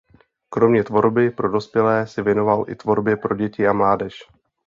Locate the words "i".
2.67-2.75